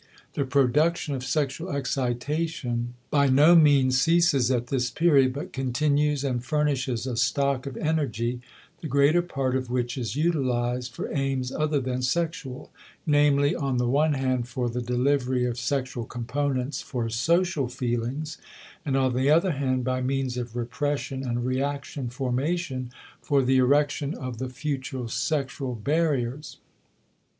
The 0.33 0.45
production 0.45 1.13
of 1.13 1.23
sexual 1.23 1.69
excitation 1.71 2.95
by 3.11 3.27
no 3.27 3.55
means 3.55 4.01
ceases 4.01 4.49
at 4.49 4.65
this 4.65 4.89
period 4.89 5.31
but 5.31 5.53
continues 5.53 6.23
and 6.23 6.43
furnishes 6.43 7.05
a 7.05 7.15
stock 7.15 7.67
of 7.67 7.77
energy, 7.77 8.41
the 8.79 8.87
greater 8.87 9.21
part 9.21 9.55
of 9.55 9.69
which 9.69 9.99
is 9.99 10.15
utilized 10.15 10.91
for 10.91 11.13
aims 11.13 11.51
other 11.51 11.79
than 11.79 12.01
sexual; 12.01 12.71
namely, 13.05 13.53
on 13.55 13.77
the 13.77 13.87
one 13.87 14.13
hand 14.15 14.47
for 14.47 14.71
the 14.71 14.81
delivery 14.81 15.45
of 15.45 15.59
sexual 15.59 16.05
components 16.05 16.81
for 16.81 17.07
social 17.07 17.67
feelings, 17.67 18.39
and 18.83 18.97
on 18.97 19.13
the 19.13 19.29
other 19.29 19.51
hand 19.51 19.83
(by 19.83 20.01
means 20.01 20.35
of 20.35 20.55
repression 20.55 21.21
and 21.21 21.45
reaction 21.45 22.09
formation) 22.09 22.89
for 23.21 23.43
the 23.43 23.57
erection 23.57 24.15
of 24.15 24.39
the 24.39 24.49
future 24.49 25.07
sexual 25.07 25.75
barriers. 25.75 26.57